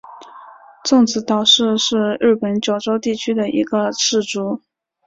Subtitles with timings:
[0.83, 4.59] 种子岛氏是日本九州地区的一个氏族。